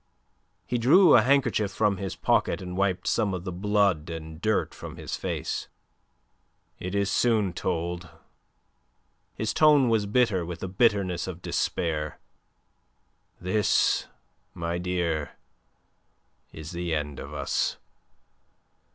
[0.65, 4.73] He drew a handkerchief from his pocket and wiped some of the blood and dirt
[4.73, 5.67] from his face.
[6.79, 8.09] "It is soon told."
[9.35, 12.19] His tone was bitter with the bitterness of despair.
[13.39, 14.07] "This,
[14.55, 15.33] my dear,
[16.51, 17.77] is the end of us.